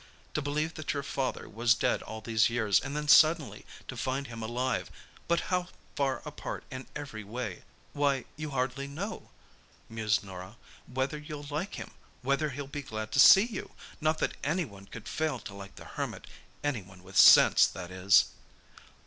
[0.33, 4.25] To believe that your father was dead all these years, and then suddenly to find
[4.25, 7.61] him alive—but how far apart in every way!
[7.93, 9.29] "Why, you hardly know,"
[9.89, 13.75] mused Norah, "whether you'll like him—whether he'll be glad to see you!
[14.01, 18.25] Not that anyone could fail to like the Hermit—anyone with sense, that is!"